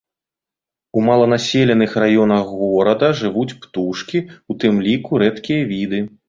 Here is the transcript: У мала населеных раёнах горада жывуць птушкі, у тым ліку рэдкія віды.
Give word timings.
У 1.01 1.01
мала 1.07 1.25
населеных 1.33 1.91
раёнах 2.03 2.43
горада 2.63 3.11
жывуць 3.19 3.57
птушкі, 3.67 4.23
у 4.55 4.57
тым 4.65 4.81
ліку 4.89 5.21
рэдкія 5.25 5.61
віды. 5.75 6.01